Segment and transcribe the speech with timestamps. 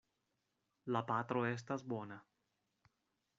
[0.95, 2.19] La patro estas bona.